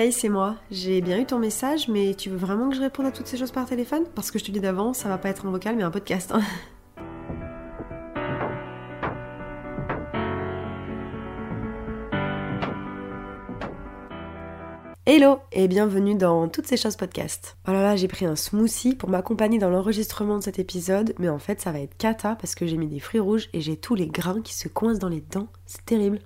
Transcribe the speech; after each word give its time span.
Hey, 0.00 0.12
c'est 0.12 0.28
moi. 0.28 0.54
J'ai 0.70 1.00
bien 1.00 1.18
eu 1.18 1.26
ton 1.26 1.40
message, 1.40 1.88
mais 1.88 2.14
tu 2.14 2.30
veux 2.30 2.36
vraiment 2.36 2.70
que 2.70 2.76
je 2.76 2.80
réponde 2.80 3.06
à 3.06 3.10
toutes 3.10 3.26
ces 3.26 3.36
choses 3.36 3.50
par 3.50 3.66
téléphone? 3.66 4.04
Parce 4.14 4.30
que 4.30 4.38
je 4.38 4.44
te 4.44 4.52
dis 4.52 4.60
d'avant, 4.60 4.92
ça 4.92 5.08
va 5.08 5.18
pas 5.18 5.28
être 5.28 5.44
un 5.44 5.50
vocal, 5.50 5.74
mais 5.74 5.82
un 5.82 5.90
podcast. 5.90 6.30
hein. 6.32 6.40
Hello 15.04 15.40
et 15.50 15.66
bienvenue 15.66 16.14
dans 16.14 16.46
Toutes 16.46 16.68
ces 16.68 16.76
choses 16.76 16.94
podcast. 16.94 17.56
Oh 17.66 17.72
là 17.72 17.82
là, 17.82 17.96
j'ai 17.96 18.06
pris 18.06 18.24
un 18.24 18.36
smoothie 18.36 18.94
pour 18.94 19.08
m'accompagner 19.08 19.58
dans 19.58 19.68
l'enregistrement 19.68 20.38
de 20.38 20.44
cet 20.44 20.60
épisode, 20.60 21.12
mais 21.18 21.28
en 21.28 21.40
fait 21.40 21.60
ça 21.60 21.72
va 21.72 21.80
être 21.80 21.96
cata 21.96 22.36
parce 22.36 22.54
que 22.54 22.68
j'ai 22.68 22.76
mis 22.76 22.86
des 22.86 23.00
fruits 23.00 23.18
rouges 23.18 23.48
et 23.52 23.60
j'ai 23.60 23.76
tous 23.76 23.96
les 23.96 24.06
grains 24.06 24.42
qui 24.42 24.54
se 24.54 24.68
coincent 24.68 25.00
dans 25.00 25.08
les 25.08 25.22
dents. 25.22 25.48
C'est 25.66 25.84
terrible. 25.84 26.20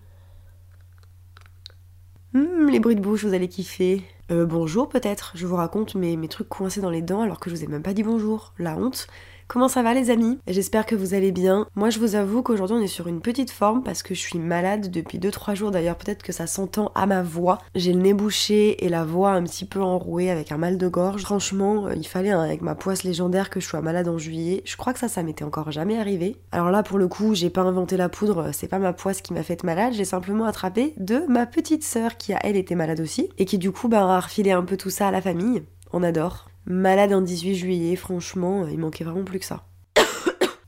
Hum, 2.35 2.71
les 2.71 2.81
bruits 2.81 2.97
de 2.97 3.01
bouche, 3.01 3.25
vous 3.25 3.35
allez 3.35 3.49
kiffer. 3.49 4.03
Euh, 4.31 4.47
bonjour 4.47 4.89
peut-être, 4.89 5.33
je 5.35 5.47
vous 5.47 5.57
raconte 5.57 5.95
mes, 5.95 6.17
mes 6.17 6.29
trucs 6.29 6.49
coincés 6.49 6.81
dans 6.81 6.89
les 6.91 7.03
dents 7.03 7.21
alors 7.21 7.39
que 7.39 7.51
je 7.51 7.57
vous 7.57 7.65
ai 7.65 7.67
même 7.67 7.83
pas 7.83 7.93
dit 7.93 8.03
bonjour. 8.03 8.55
La 8.59 8.77
honte. 8.77 9.07
Comment 9.53 9.69
ça 9.69 9.83
va 9.83 9.93
les 9.93 10.09
amis? 10.09 10.39
J'espère 10.47 10.87
que 10.87 10.95
vous 10.95 11.13
allez 11.13 11.31
bien. 11.31 11.67
Moi 11.75 11.91
je 11.91 11.99
vous 11.99 12.15
avoue 12.15 12.41
qu'aujourd'hui 12.41 12.79
on 12.79 12.83
est 12.83 12.87
sur 12.87 13.07
une 13.07 13.21
petite 13.21 13.51
forme 13.51 13.83
parce 13.83 14.03
que 14.03 14.15
je 14.15 14.21
suis 14.21 14.39
malade 14.39 14.91
depuis 14.91 15.19
2-3 15.19 15.55
jours 15.55 15.71
d'ailleurs 15.71 15.99
peut-être 15.99 16.23
que 16.23 16.33
ça 16.33 16.47
s'entend 16.47 16.91
à 16.95 17.05
ma 17.05 17.23
voix. 17.23 17.59
J'ai 17.75 17.93
le 17.93 18.01
nez 18.01 18.15
bouché 18.15 18.83
et 18.83 18.89
la 18.89 19.05
voix 19.05 19.33
un 19.33 19.43
petit 19.43 19.67
peu 19.67 19.83
enrouée 19.83 20.31
avec 20.31 20.53
un 20.53 20.57
mal 20.57 20.79
de 20.79 20.89
gorge. 20.89 21.21
Franchement 21.21 21.89
euh, 21.89 21.95
il 21.95 22.07
fallait 22.07 22.31
avec 22.31 22.63
ma 22.63 22.75
poisse 22.75 23.05
légendaire 23.05 23.51
que 23.51 23.61
je 23.61 23.67
sois 23.67 23.83
malade 23.83 24.09
en 24.09 24.17
juillet. 24.17 24.63
Je 24.65 24.79
crois 24.79 24.95
que 24.95 24.99
ça 24.99 25.09
ça 25.09 25.23
m'était 25.23 25.45
encore 25.45 25.71
jamais 25.71 25.99
arrivé. 25.99 26.39
Alors 26.51 26.71
là 26.71 26.83
pour 26.83 26.97
le 26.97 27.07
coup 27.07 27.35
j'ai 27.35 27.51
pas 27.51 27.61
inventé 27.61 27.99
la 27.99 28.09
poudre, 28.09 28.53
c'est 28.55 28.69
pas 28.69 28.79
ma 28.79 28.95
poisse 28.95 29.21
qui 29.21 29.35
m'a 29.35 29.43
fait 29.43 29.65
malade, 29.65 29.93
j'ai 29.93 30.07
simplement 30.07 30.47
attrapé 30.47 30.95
de 30.97 31.27
ma 31.29 31.45
petite 31.45 31.85
sœur 31.85 32.17
qui 32.17 32.33
a 32.33 32.39
elle 32.43 32.57
été 32.57 32.75
malade 32.75 33.01
aussi 33.01 33.29
et 33.37 33.45
qui 33.45 33.59
du 33.59 33.71
coup 33.71 33.89
bah, 33.89 34.01
a 34.01 34.21
refilé 34.21 34.53
un 34.53 34.63
peu 34.63 34.79
tout 34.79 34.89
ça 34.89 35.09
à 35.09 35.11
la 35.11 35.21
famille. 35.21 35.63
On 35.93 36.03
adore. 36.03 36.49
Malade 36.65 37.13
un 37.13 37.21
18 37.21 37.55
juillet, 37.55 37.97
franchement, 37.97 38.63
euh, 38.63 38.71
il 38.71 38.79
manquait 38.79 39.05
vraiment 39.05 39.25
plus 39.25 39.39
que 39.39 39.45
ça. 39.45 39.65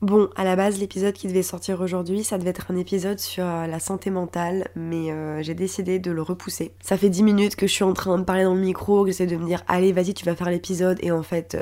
Bon, 0.01 0.29
à 0.35 0.43
la 0.43 0.55
base, 0.55 0.77
l'épisode 0.77 1.13
qui 1.13 1.27
devait 1.27 1.41
sortir 1.41 1.81
aujourd'hui, 1.81 2.23
ça 2.23 2.37
devait 2.37 2.51
être 2.51 2.69
un 2.69 2.77
épisode 2.77 3.17
sur 3.17 3.43
euh, 3.43 3.65
la 3.65 3.79
santé 3.79 4.11
mentale, 4.11 4.67
mais 4.75 5.09
euh, 5.11 5.41
j'ai 5.41 5.55
décidé 5.55 5.97
de 5.97 6.11
le 6.11 6.21
repousser. 6.21 6.73
Ça 6.79 6.95
fait 6.95 7.09
10 7.09 7.23
minutes 7.23 7.55
que 7.55 7.65
je 7.65 7.71
suis 7.71 7.83
en 7.83 7.93
train 7.93 8.19
de 8.19 8.23
parler 8.23 8.43
dans 8.43 8.53
le 8.53 8.61
micro, 8.61 9.03
que 9.03 9.09
j'essaie 9.09 9.25
de 9.25 9.35
me 9.35 9.47
dire, 9.47 9.63
allez, 9.67 9.93
vas-y, 9.93 10.13
tu 10.13 10.25
vas 10.25 10.35
faire 10.35 10.51
l'épisode, 10.51 10.99
et 11.01 11.11
en 11.11 11.23
fait, 11.23 11.57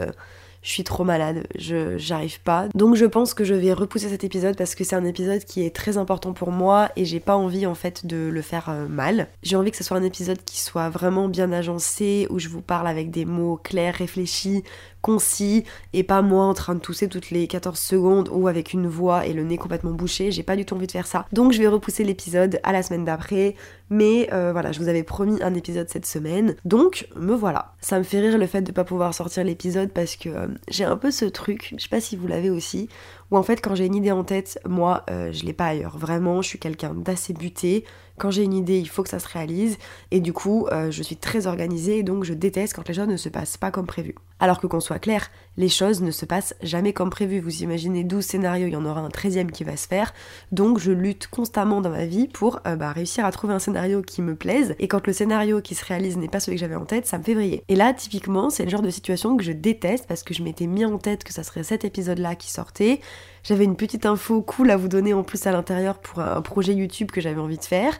je 0.63 0.71
suis 0.71 0.83
trop 0.83 1.03
malade, 1.03 1.45
je 1.55 1.97
j'arrive 1.97 2.41
pas. 2.41 2.67
Donc 2.73 2.95
je 2.95 3.05
pense 3.05 3.33
que 3.33 3.43
je 3.43 3.53
vais 3.53 3.73
repousser 3.73 4.09
cet 4.09 4.23
épisode 4.23 4.55
parce 4.57 4.75
que 4.75 4.83
c'est 4.83 4.95
un 4.95 5.05
épisode 5.05 5.43
qui 5.43 5.63
est 5.65 5.75
très 5.75 5.97
important 5.97 6.33
pour 6.33 6.51
moi 6.51 6.89
et 6.95 7.05
j'ai 7.05 7.19
pas 7.19 7.35
envie 7.35 7.65
en 7.65 7.75
fait 7.75 8.05
de 8.05 8.29
le 8.31 8.41
faire 8.41 8.69
euh, 8.69 8.87
mal. 8.87 9.27
J'ai 9.43 9.57
envie 9.57 9.71
que 9.71 9.77
ce 9.77 9.83
soit 9.83 9.97
un 9.97 10.03
épisode 10.03 10.43
qui 10.43 10.59
soit 10.61 10.89
vraiment 10.89 11.27
bien 11.27 11.51
agencé, 11.51 12.27
où 12.29 12.39
je 12.39 12.47
vous 12.47 12.61
parle 12.61 12.87
avec 12.87 13.11
des 13.11 13.25
mots 13.25 13.59
clairs, 13.61 13.95
réfléchis, 13.95 14.63
concis 15.03 15.65
et 15.91 16.01
pas 16.01 16.23
moi 16.23 16.45
en 16.45 16.55
train 16.55 16.73
de 16.73 16.79
tousser 16.79 17.07
toutes 17.07 17.29
les 17.29 17.45
14 17.45 17.77
secondes 17.77 18.29
ou 18.31 18.47
avec 18.47 18.73
une 18.73 18.87
voix 18.87 19.27
et 19.27 19.33
le 19.33 19.43
nez 19.43 19.57
complètement 19.57 19.91
bouché. 19.91 20.31
J'ai 20.31 20.41
pas 20.41 20.55
du 20.55 20.65
tout 20.65 20.73
envie 20.73 20.87
de 20.87 20.91
faire 20.91 21.05
ça. 21.05 21.25
Donc 21.33 21.51
je 21.51 21.59
vais 21.59 21.67
repousser 21.67 22.03
l'épisode 22.03 22.59
à 22.63 22.71
la 22.71 22.81
semaine 22.81 23.05
d'après. 23.05 23.55
Mais 23.89 24.29
euh, 24.33 24.51
voilà, 24.53 24.71
je 24.71 24.79
vous 24.79 24.87
avais 24.87 25.03
promis 25.03 25.43
un 25.43 25.53
épisode 25.53 25.89
cette 25.89 26.07
semaine. 26.07 26.55
Donc 26.65 27.07
me 27.15 27.35
voilà. 27.35 27.73
Ça 27.81 27.99
me 27.99 28.03
fait 28.03 28.21
rire 28.21 28.37
le 28.37 28.47
fait 28.47 28.61
de 28.61 28.71
pas 28.71 28.85
pouvoir 28.85 29.13
sortir 29.13 29.43
l'épisode 29.43 29.91
parce 29.91 30.15
que 30.15 30.29
euh, 30.29 30.47
j'ai 30.69 30.85
un 30.85 30.97
peu 30.97 31.11
ce 31.11 31.25
truc, 31.25 31.75
je 31.77 31.83
sais 31.83 31.89
pas 31.89 32.01
si 32.01 32.15
vous 32.15 32.25
l'avez 32.25 32.49
aussi, 32.49 32.87
où 33.33 33.37
en 33.37 33.43
fait 33.43 33.61
quand 33.61 33.73
j'ai 33.73 33.87
une 33.87 33.95
idée 33.95 34.11
en 34.11 34.23
tête, 34.23 34.59
moi 34.69 35.03
euh, 35.09 35.31
je 35.31 35.43
l'ai 35.43 35.53
pas 35.53 35.65
ailleurs. 35.65 35.97
Vraiment, 35.97 36.43
je 36.43 36.49
suis 36.49 36.59
quelqu'un 36.59 36.93
d'assez 36.93 37.33
buté. 37.33 37.83
Quand 38.19 38.29
j'ai 38.29 38.43
une 38.43 38.53
idée, 38.53 38.77
il 38.77 38.87
faut 38.87 39.01
que 39.01 39.09
ça 39.09 39.17
se 39.17 39.27
réalise. 39.27 39.79
Et 40.11 40.19
du 40.19 40.33
coup, 40.33 40.67
euh, 40.67 40.91
je 40.91 41.01
suis 41.01 41.17
très 41.17 41.47
organisée, 41.47 42.03
donc 42.03 42.25
je 42.25 42.35
déteste 42.35 42.75
quand 42.75 42.87
les 42.87 42.93
choses 42.93 43.07
ne 43.07 43.17
se 43.17 43.29
passent 43.29 43.57
pas 43.57 43.71
comme 43.71 43.87
prévu. 43.87 44.13
Alors 44.39 44.59
que 44.59 44.67
qu'on 44.67 44.79
soit 44.79 44.99
clair, 44.99 45.31
les 45.57 45.69
choses 45.69 46.01
ne 46.01 46.11
se 46.11 46.25
passent 46.25 46.55
jamais 46.61 46.93
comme 46.93 47.09
prévu. 47.09 47.39
Vous 47.39 47.63
imaginez 47.63 48.03
12 48.03 48.23
scénarios, 48.23 48.67
il 48.67 48.73
y 48.73 48.75
en 48.75 48.85
aura 48.85 49.01
un 49.01 49.09
13e 49.09 49.51
qui 49.51 49.63
va 49.63 49.77
se 49.77 49.87
faire. 49.87 50.13
Donc 50.51 50.79
je 50.79 50.91
lutte 50.91 51.27
constamment 51.27 51.81
dans 51.81 51.89
ma 51.89 52.05
vie 52.05 52.27
pour 52.27 52.59
euh, 52.65 52.75
bah, 52.75 52.91
réussir 52.91 53.25
à 53.25 53.31
trouver 53.31 53.53
un 53.53 53.59
scénario 53.59 54.01
qui 54.01 54.21
me 54.21 54.35
plaise. 54.35 54.75
Et 54.79 54.87
quand 54.87 55.05
le 55.05 55.13
scénario 55.13 55.61
qui 55.61 55.75
se 55.75 55.85
réalise 55.85 56.17
n'est 56.17 56.27
pas 56.27 56.39
celui 56.39 56.57
que 56.57 56.61
j'avais 56.61 56.75
en 56.75 56.85
tête, 56.85 57.05
ça 57.05 57.17
me 57.17 57.23
fait 57.23 57.33
vriller. 57.33 57.63
Et 57.67 57.75
là, 57.75 57.93
typiquement, 57.93 58.49
c'est 58.49 58.63
le 58.63 58.69
genre 58.69 58.81
de 58.81 58.89
situation 58.89 59.37
que 59.37 59.43
je 59.43 59.51
déteste 59.51 60.07
parce 60.07 60.23
que 60.23 60.33
je 60.33 60.43
m'étais 60.43 60.67
mis 60.67 60.85
en 60.85 60.97
tête 60.97 61.23
que 61.23 61.33
ça 61.33 61.43
serait 61.43 61.63
cet 61.63 61.85
épisode-là 61.85 62.35
qui 62.35 62.51
sortait. 62.51 62.99
J'avais 63.43 63.65
une 63.65 63.75
petite 63.75 64.05
info 64.05 64.41
cool 64.41 64.71
à 64.71 64.77
vous 64.77 64.87
donner 64.87 65.13
en 65.13 65.23
plus 65.23 65.45
à 65.47 65.51
l'intérieur 65.51 65.99
pour 65.99 66.19
un 66.19 66.41
projet 66.41 66.73
YouTube 66.73 67.11
que 67.11 67.21
j'avais 67.21 67.41
envie 67.41 67.57
de 67.57 67.63
faire. 67.63 67.99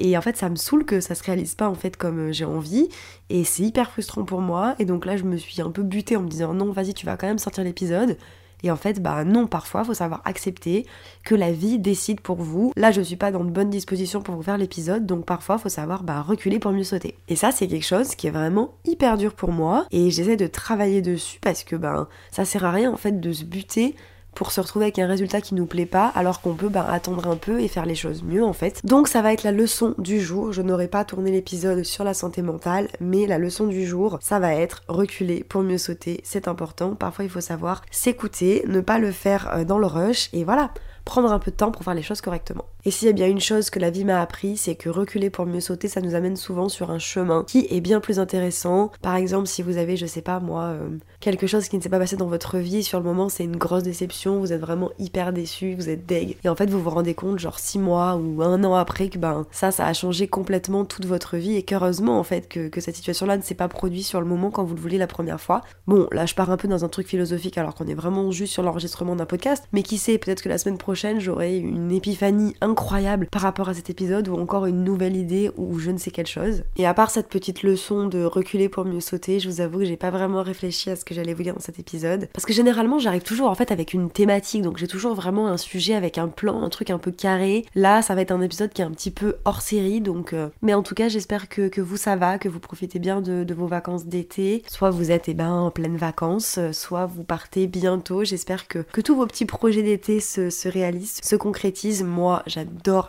Et 0.00 0.16
en 0.16 0.22
fait, 0.22 0.36
ça 0.36 0.48
me 0.48 0.56
saoule 0.56 0.84
que 0.84 1.00
ça 1.00 1.14
se 1.14 1.22
réalise 1.22 1.54
pas 1.54 1.68
en 1.68 1.74
fait 1.74 1.96
comme 1.96 2.30
euh, 2.30 2.32
j'ai 2.32 2.46
envie. 2.46 2.88
Et 3.28 3.44
c'est 3.44 3.62
hyper 3.62 3.90
frustrant 3.90 4.24
pour 4.24 4.40
moi. 4.40 4.74
Et 4.78 4.86
donc 4.86 5.06
là, 5.06 5.16
je 5.16 5.24
me 5.24 5.36
suis 5.36 5.60
un 5.62 5.70
peu 5.70 5.82
butée 5.82 6.16
en 6.16 6.22
me 6.22 6.28
disant 6.28 6.54
non, 6.54 6.72
vas-y, 6.72 6.94
tu 6.94 7.06
vas 7.06 7.16
quand 7.16 7.28
même 7.28 7.38
sortir 7.38 7.62
l'épisode. 7.62 8.16
Et 8.62 8.70
en 8.70 8.76
fait, 8.76 9.02
bah 9.02 9.24
non, 9.24 9.46
parfois, 9.46 9.84
faut 9.84 9.94
savoir 9.94 10.20
accepter 10.24 10.86
que 11.24 11.34
la 11.34 11.52
vie 11.52 11.78
décide 11.78 12.20
pour 12.20 12.36
vous. 12.36 12.72
Là, 12.76 12.90
je 12.90 13.00
suis 13.00 13.16
pas 13.16 13.30
dans 13.30 13.44
de 13.44 13.50
bonnes 13.50 13.70
dispositions 13.70 14.20
pour 14.20 14.34
vous 14.34 14.42
faire 14.42 14.58
l'épisode, 14.58 15.06
donc 15.06 15.24
parfois, 15.24 15.58
faut 15.58 15.68
savoir 15.68 16.02
bah, 16.02 16.20
reculer 16.20 16.58
pour 16.58 16.72
mieux 16.72 16.84
sauter. 16.84 17.16
Et 17.28 17.36
ça, 17.36 17.52
c'est 17.52 17.68
quelque 17.68 17.86
chose 17.86 18.14
qui 18.14 18.26
est 18.26 18.30
vraiment 18.30 18.74
hyper 18.84 19.16
dur 19.16 19.34
pour 19.34 19.52
moi. 19.52 19.86
Et 19.90 20.10
j'essaie 20.10 20.36
de 20.36 20.46
travailler 20.46 21.00
dessus 21.00 21.38
parce 21.40 21.64
que 21.64 21.76
ben, 21.76 22.06
ça 22.30 22.44
sert 22.44 22.64
à 22.64 22.70
rien 22.70 22.92
en 22.92 22.96
fait 22.96 23.20
de 23.20 23.32
se 23.32 23.44
buter 23.44 23.94
pour 24.34 24.52
se 24.52 24.60
retrouver 24.60 24.86
avec 24.86 24.98
un 24.98 25.06
résultat 25.06 25.40
qui 25.40 25.54
nous 25.54 25.66
plaît 25.66 25.86
pas 25.86 26.12
alors 26.14 26.40
qu'on 26.40 26.54
peut 26.54 26.68
bah, 26.68 26.86
attendre 26.90 27.28
un 27.28 27.36
peu 27.36 27.60
et 27.60 27.68
faire 27.68 27.86
les 27.86 27.94
choses 27.94 28.22
mieux 28.22 28.44
en 28.44 28.52
fait. 28.52 28.80
Donc 28.84 29.08
ça 29.08 29.22
va 29.22 29.32
être 29.32 29.42
la 29.42 29.52
leçon 29.52 29.94
du 29.98 30.20
jour. 30.20 30.52
Je 30.52 30.62
n'aurai 30.62 30.88
pas 30.88 31.04
tourné 31.04 31.30
l'épisode 31.30 31.82
sur 31.84 32.04
la 32.04 32.14
santé 32.14 32.42
mentale, 32.42 32.88
mais 33.00 33.26
la 33.26 33.38
leçon 33.38 33.66
du 33.66 33.86
jour, 33.86 34.18
ça 34.20 34.38
va 34.38 34.54
être 34.54 34.82
reculer 34.88 35.44
pour 35.44 35.62
mieux 35.62 35.78
sauter. 35.78 36.20
C'est 36.24 36.48
important. 36.48 36.94
Parfois 36.94 37.24
il 37.24 37.30
faut 37.30 37.40
savoir 37.40 37.82
s'écouter, 37.90 38.64
ne 38.66 38.80
pas 38.80 38.98
le 38.98 39.12
faire 39.12 39.50
euh, 39.54 39.64
dans 39.64 39.78
le 39.78 39.86
rush 39.86 40.30
et 40.32 40.44
voilà 40.44 40.70
prendre 41.04 41.32
un 41.32 41.38
peu 41.38 41.50
de 41.50 41.56
temps 41.56 41.72
pour 41.72 41.82
faire 41.82 41.94
les 41.94 42.02
choses 42.02 42.20
correctement. 42.20 42.66
Et 42.84 42.90
s'il 42.90 43.06
y 43.06 43.10
a 43.10 43.14
bien 43.14 43.28
une 43.28 43.40
chose 43.40 43.70
que 43.70 43.78
la 43.78 43.90
vie 43.90 44.04
m'a 44.04 44.20
appris, 44.20 44.56
c'est 44.56 44.74
que 44.74 44.88
reculer 44.88 45.30
pour 45.30 45.46
mieux 45.46 45.60
sauter, 45.60 45.88
ça 45.88 46.00
nous 46.00 46.14
amène 46.14 46.36
souvent 46.36 46.68
sur 46.68 46.90
un 46.90 46.98
chemin 46.98 47.44
qui 47.46 47.66
est 47.70 47.80
bien 47.80 48.00
plus 48.00 48.18
intéressant. 48.18 48.90
Par 49.02 49.16
exemple, 49.16 49.46
si 49.46 49.62
vous 49.62 49.76
avez, 49.76 49.96
je 49.96 50.06
sais 50.06 50.22
pas 50.22 50.40
moi, 50.40 50.62
euh, 50.64 50.88
quelque 51.20 51.46
chose 51.46 51.68
qui 51.68 51.76
ne 51.76 51.82
s'est 51.82 51.88
pas 51.88 51.98
passé 51.98 52.16
dans 52.16 52.26
votre 52.26 52.58
vie, 52.58 52.82
sur 52.82 52.98
le 52.98 53.04
moment 53.04 53.28
c'est 53.28 53.44
une 53.44 53.56
grosse 53.56 53.82
déception, 53.82 54.40
vous 54.40 54.52
êtes 54.52 54.60
vraiment 54.60 54.90
hyper 54.98 55.32
déçu, 55.32 55.74
vous 55.74 55.88
êtes 55.88 56.06
deg. 56.06 56.36
Et 56.44 56.48
en 56.48 56.56
fait, 56.56 56.70
vous 56.70 56.80
vous 56.80 56.90
rendez 56.90 57.14
compte, 57.14 57.38
genre 57.38 57.58
six 57.58 57.78
mois 57.78 58.16
ou 58.16 58.42
un 58.42 58.64
an 58.64 58.74
après, 58.74 59.08
que 59.08 59.18
ben 59.18 59.46
ça, 59.50 59.70
ça 59.70 59.86
a 59.86 59.92
changé 59.92 60.28
complètement 60.28 60.84
toute 60.84 61.06
votre 61.06 61.36
vie 61.36 61.56
et 61.56 61.62
qu'heureusement 61.62 62.18
en 62.18 62.24
fait 62.24 62.48
que, 62.48 62.68
que 62.68 62.80
cette 62.80 62.96
situation-là 62.96 63.36
ne 63.36 63.42
s'est 63.42 63.54
pas 63.54 63.68
produite 63.68 64.04
sur 64.04 64.20
le 64.20 64.26
moment 64.26 64.50
quand 64.50 64.64
vous 64.64 64.74
le 64.74 64.80
vouliez 64.80 64.98
la 64.98 65.06
première 65.06 65.40
fois. 65.40 65.62
Bon, 65.86 66.06
là 66.12 66.26
je 66.26 66.34
pars 66.34 66.50
un 66.50 66.56
peu 66.56 66.68
dans 66.68 66.84
un 66.84 66.88
truc 66.88 67.06
philosophique 67.06 67.58
alors 67.58 67.74
qu'on 67.74 67.86
est 67.86 67.94
vraiment 67.94 68.30
juste 68.30 68.52
sur 68.52 68.62
l'enregistrement 68.62 69.16
d'un 69.16 69.26
podcast, 69.26 69.64
mais 69.72 69.82
qui 69.82 69.98
sait, 69.98 70.18
peut-être 70.18 70.42
que 70.42 70.48
la 70.48 70.58
semaine 70.58 70.78
prochaine 70.78 71.20
j'aurai 71.20 71.58
une 71.58 71.92
épiphanie 71.92 72.54
incroyable 72.70 73.26
par 73.30 73.42
rapport 73.42 73.68
à 73.68 73.74
cet 73.74 73.90
épisode 73.90 74.28
ou 74.28 74.34
encore 74.34 74.66
une 74.66 74.84
nouvelle 74.84 75.16
idée 75.16 75.50
ou 75.56 75.78
je 75.78 75.90
ne 75.90 75.98
sais 75.98 76.10
quelle 76.10 76.26
chose. 76.26 76.62
Et 76.76 76.86
à 76.86 76.94
part 76.94 77.10
cette 77.10 77.28
petite 77.28 77.62
leçon 77.62 78.06
de 78.06 78.24
reculer 78.24 78.68
pour 78.68 78.84
mieux 78.84 79.00
sauter, 79.00 79.40
je 79.40 79.48
vous 79.48 79.60
avoue 79.60 79.80
que 79.80 79.84
j'ai 79.84 79.96
pas 79.96 80.10
vraiment 80.10 80.42
réfléchi 80.42 80.90
à 80.90 80.96
ce 80.96 81.04
que 81.04 81.14
j'allais 81.14 81.34
vous 81.34 81.42
dire 81.42 81.54
dans 81.54 81.60
cet 81.60 81.78
épisode. 81.78 82.28
Parce 82.32 82.46
que 82.46 82.52
généralement 82.52 82.98
j'arrive 82.98 83.22
toujours 83.22 83.50
en 83.50 83.54
fait 83.54 83.72
avec 83.72 83.92
une 83.94 84.10
thématique, 84.10 84.62
donc 84.62 84.78
j'ai 84.78 84.86
toujours 84.86 85.14
vraiment 85.14 85.48
un 85.48 85.56
sujet 85.56 85.94
avec 85.94 86.18
un 86.18 86.28
plan, 86.28 86.62
un 86.62 86.68
truc 86.68 86.90
un 86.90 86.98
peu 86.98 87.10
carré. 87.10 87.66
Là 87.74 88.02
ça 88.02 88.14
va 88.14 88.22
être 88.22 88.32
un 88.32 88.40
épisode 88.40 88.72
qui 88.72 88.82
est 88.82 88.84
un 88.84 88.90
petit 88.90 89.10
peu 89.10 89.36
hors 89.44 89.60
série, 89.60 90.00
donc... 90.00 90.32
euh, 90.32 90.48
Mais 90.62 90.74
en 90.74 90.82
tout 90.82 90.94
cas 90.94 91.08
j'espère 91.08 91.48
que, 91.48 91.68
que 91.68 91.80
vous 91.80 91.96
ça 91.96 92.16
va, 92.16 92.38
que 92.38 92.48
vous 92.48 92.60
profitez 92.60 92.98
bien 92.98 93.20
de, 93.20 93.54
vos 93.54 93.66
vacances 93.66 94.06
d'été. 94.06 94.62
Soit 94.68 94.90
vous 94.90 95.10
êtes 95.10 95.28
eh 95.28 95.34
ben, 95.34 95.50
en 95.50 95.70
pleine 95.70 95.96
vacances, 95.96 96.56
euh, 96.58 96.72
soit 96.72 97.06
vous 97.06 97.24
partez 97.24 97.66
bientôt. 97.66 98.24
J'espère 98.24 98.68
que, 98.68 98.78
que 98.78 99.00
tous 99.00 99.16
vos 99.16 99.26
petits 99.26 99.44
projets 99.44 99.82
d'été 99.82 100.20
se, 100.20 100.50
se 100.50 100.68
réalisent, 100.68 101.20
se 101.22 101.36
concrétisent. 101.36 102.04
Moi 102.04 102.42
j'adore 102.46 102.59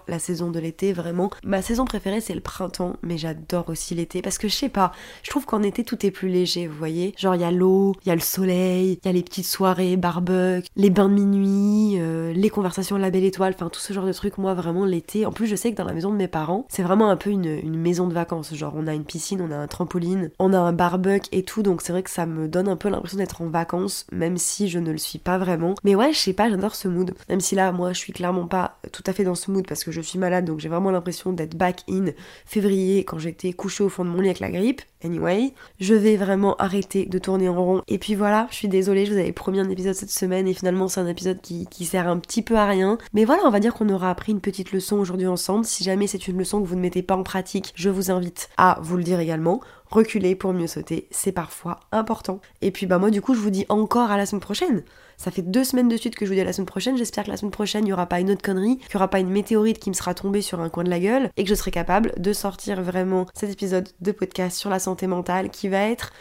la 0.07 0.19
saison 0.19 0.51
de 0.51 0.59
l'été, 0.59 0.93
vraiment. 0.93 1.29
Ma 1.43 1.61
saison 1.61 1.85
préférée 1.85 2.21
c'est 2.21 2.33
le 2.33 2.41
printemps, 2.41 2.95
mais 3.01 3.17
j'adore 3.17 3.69
aussi 3.69 3.95
l'été 3.95 4.21
parce 4.21 4.37
que 4.37 4.47
je 4.47 4.55
sais 4.55 4.69
pas, 4.69 4.91
je 5.23 5.29
trouve 5.29 5.45
qu'en 5.45 5.63
été 5.63 5.83
tout 5.83 6.05
est 6.05 6.11
plus 6.11 6.29
léger, 6.29 6.67
vous 6.67 6.77
voyez. 6.77 7.13
Genre 7.17 7.35
il 7.35 7.41
y 7.41 7.45
a 7.45 7.51
l'eau, 7.51 7.95
il 8.05 8.09
y 8.09 8.11
a 8.11 8.15
le 8.15 8.21
soleil, 8.21 8.99
il 9.03 9.07
y 9.07 9.09
a 9.09 9.13
les 9.13 9.23
petites 9.23 9.45
soirées 9.45 9.97
barbecue, 9.97 10.67
les 10.75 10.89
bains 10.89 11.09
de 11.09 11.13
minuit, 11.13 11.99
euh, 11.99 12.33
les 12.33 12.49
conversations 12.49 12.95
à 12.95 12.99
la 12.99 13.11
belle 13.11 13.23
étoile, 13.23 13.53
enfin 13.55 13.69
tout 13.69 13.79
ce 13.79 13.93
genre 13.93 14.05
de 14.05 14.13
trucs. 14.13 14.37
Moi 14.37 14.53
vraiment 14.53 14.85
l'été, 14.85 15.25
en 15.25 15.31
plus 15.31 15.47
je 15.47 15.55
sais 15.55 15.71
que 15.71 15.77
dans 15.77 15.85
la 15.85 15.93
maison 15.93 16.11
de 16.11 16.17
mes 16.17 16.27
parents, 16.27 16.65
c'est 16.69 16.83
vraiment 16.83 17.09
un 17.09 17.17
peu 17.17 17.29
une, 17.29 17.45
une 17.45 17.77
maison 17.77 18.07
de 18.07 18.13
vacances. 18.13 18.53
Genre 18.53 18.73
on 18.75 18.87
a 18.87 18.93
une 18.93 19.05
piscine, 19.05 19.41
on 19.41 19.51
a 19.51 19.57
un 19.57 19.67
trampoline, 19.67 20.31
on 20.39 20.53
a 20.53 20.59
un 20.59 20.73
barbecue 20.73 21.29
et 21.31 21.43
tout, 21.43 21.63
donc 21.63 21.81
c'est 21.81 21.91
vrai 21.91 22.03
que 22.03 22.09
ça 22.09 22.25
me 22.25 22.47
donne 22.47 22.67
un 22.67 22.75
peu 22.75 22.89
l'impression 22.89 23.17
d'être 23.17 23.41
en 23.41 23.49
vacances, 23.49 24.05
même 24.11 24.37
si 24.37 24.69
je 24.69 24.79
ne 24.79 24.91
le 24.91 24.97
suis 24.97 25.19
pas 25.19 25.37
vraiment. 25.37 25.75
Mais 25.83 25.95
ouais, 25.95 26.13
je 26.13 26.19
sais 26.19 26.33
pas, 26.33 26.49
j'adore 26.49 26.75
ce 26.75 26.87
mood. 26.87 27.13
Même 27.29 27.39
si 27.39 27.55
là, 27.55 27.71
moi 27.71 27.93
je 27.93 27.99
suis 27.99 28.13
clairement 28.13 28.47
pas 28.47 28.77
tout 28.91 29.03
à 29.05 29.13
fait 29.13 29.23
dans 29.23 29.35
parce 29.67 29.83
que 29.83 29.91
je 29.91 30.01
suis 30.01 30.19
malade, 30.19 30.45
donc 30.45 30.59
j'ai 30.59 30.69
vraiment 30.69 30.91
l'impression 30.91 31.33
d'être 31.33 31.55
back 31.55 31.83
in 31.89 32.07
février 32.45 33.03
quand 33.03 33.19
j'étais 33.19 33.53
couchée 33.53 33.83
au 33.83 33.89
fond 33.89 34.05
de 34.05 34.09
mon 34.09 34.21
lit 34.21 34.29
avec 34.29 34.39
la 34.39 34.51
grippe. 34.51 34.81
Anyway. 35.03 35.53
Je 35.79 35.93
vais 35.93 36.17
vraiment 36.17 36.55
arrêter 36.57 37.05
de 37.05 37.19
tourner 37.19 37.49
en 37.49 37.63
rond. 37.63 37.81
Et 37.87 37.97
puis 37.97 38.15
voilà, 38.15 38.47
je 38.49 38.55
suis 38.55 38.67
désolée, 38.67 39.05
je 39.05 39.13
vous 39.13 39.19
avais 39.19 39.31
promis 39.31 39.59
un 39.59 39.69
épisode 39.69 39.95
cette 39.95 40.11
semaine 40.11 40.47
et 40.47 40.53
finalement 40.53 40.87
c'est 40.87 40.99
un 40.99 41.07
épisode 41.07 41.41
qui, 41.41 41.67
qui 41.67 41.85
sert 41.85 42.07
un 42.07 42.17
petit 42.17 42.41
peu 42.41 42.55
à 42.55 42.65
rien. 42.65 42.97
Mais 43.13 43.25
voilà, 43.25 43.43
on 43.45 43.51
va 43.51 43.59
dire 43.59 43.73
qu'on 43.73 43.89
aura 43.89 44.09
appris 44.09 44.31
une 44.31 44.41
petite 44.41 44.71
leçon 44.71 44.97
aujourd'hui 44.97 45.27
ensemble. 45.27 45.65
Si 45.65 45.83
jamais 45.83 46.07
c'est 46.07 46.27
une 46.27 46.37
leçon 46.37 46.61
que 46.61 46.67
vous 46.67 46.75
ne 46.75 46.81
mettez 46.81 47.03
pas 47.03 47.15
en 47.15 47.23
pratique, 47.23 47.73
je 47.75 47.89
vous 47.89 48.11
invite 48.11 48.49
à 48.57 48.79
vous 48.81 48.97
le 48.97 49.03
dire 49.03 49.19
également 49.19 49.61
reculer 49.91 50.35
pour 50.35 50.53
mieux 50.53 50.67
sauter, 50.67 51.07
c'est 51.11 51.33
parfois 51.33 51.81
important. 51.91 52.39
Et 52.61 52.71
puis 52.71 52.85
bah 52.85 52.97
moi 52.97 53.11
du 53.11 53.21
coup 53.21 53.35
je 53.35 53.39
vous 53.39 53.49
dis 53.49 53.65
encore 53.69 54.09
à 54.09 54.17
la 54.17 54.25
semaine 54.25 54.41
prochaine. 54.41 54.83
Ça 55.17 55.29
fait 55.29 55.43
deux 55.43 55.63
semaines 55.63 55.89
de 55.89 55.97
suite 55.97 56.15
que 56.15 56.25
je 56.25 56.31
vous 56.31 56.35
dis 56.35 56.41
à 56.41 56.45
la 56.45 56.53
semaine 56.53 56.65
prochaine. 56.65 56.97
J'espère 56.97 57.25
que 57.25 57.29
la 57.29 57.37
semaine 57.37 57.51
prochaine 57.51 57.83
il 57.83 57.87
n'y 57.87 57.93
aura 57.93 58.07
pas 58.07 58.19
une 58.19 58.31
autre 58.31 58.41
connerie, 58.41 58.77
qu'il 58.77 58.87
n'y 58.93 58.95
aura 58.95 59.09
pas 59.09 59.19
une 59.19 59.29
météorite 59.29 59.77
qui 59.77 59.89
me 59.89 59.95
sera 59.95 60.13
tombée 60.13 60.41
sur 60.41 60.61
un 60.61 60.69
coin 60.69 60.83
de 60.83 60.89
la 60.89 60.99
gueule 60.99 61.29
et 61.37 61.43
que 61.43 61.49
je 61.49 61.55
serai 61.55 61.71
capable 61.71 62.13
de 62.17 62.33
sortir 62.33 62.81
vraiment 62.81 63.27
cet 63.35 63.51
épisode 63.51 63.89
de 63.99 64.11
podcast 64.11 64.57
sur 64.57 64.69
la 64.69 64.79
mentale 65.07 65.49
qui 65.49 65.67
va 65.67 65.89
être 65.89 66.13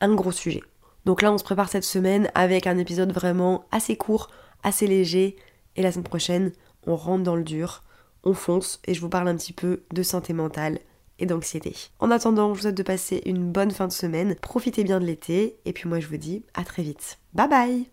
un 0.00 0.14
gros 0.14 0.32
sujet. 0.32 0.62
Donc 1.04 1.22
là 1.22 1.32
on 1.32 1.38
se 1.38 1.44
prépare 1.44 1.68
cette 1.68 1.84
semaine 1.84 2.30
avec 2.34 2.66
un 2.66 2.78
épisode 2.78 3.12
vraiment 3.12 3.64
assez 3.70 3.96
court, 3.96 4.30
assez 4.62 4.86
léger 4.86 5.36
et 5.76 5.82
la 5.82 5.92
semaine 5.92 6.04
prochaine 6.04 6.52
on 6.86 6.96
rentre 6.96 7.24
dans 7.24 7.36
le 7.36 7.44
dur, 7.44 7.82
on 8.24 8.34
fonce 8.34 8.80
et 8.86 8.94
je 8.94 9.00
vous 9.00 9.08
parle 9.08 9.28
un 9.28 9.36
petit 9.36 9.52
peu 9.52 9.82
de 9.92 10.02
santé 10.02 10.32
mentale 10.32 10.78
et 11.18 11.26
d'anxiété. 11.26 11.74
En 11.98 12.10
attendant, 12.10 12.52
je 12.52 12.58
vous 12.58 12.62
souhaite 12.62 12.76
de 12.76 12.82
passer 12.82 13.22
une 13.24 13.50
bonne 13.50 13.70
fin 13.70 13.86
de 13.86 13.92
semaine, 13.92 14.36
profitez 14.36 14.84
bien 14.84 15.00
de 15.00 15.06
l'été, 15.06 15.58
et 15.64 15.72
puis 15.72 15.88
moi 15.88 16.00
je 16.00 16.08
vous 16.08 16.18
dis 16.18 16.44
à 16.54 16.64
très 16.64 16.82
vite. 16.82 17.18
Bye 17.32 17.48
bye 17.48 17.90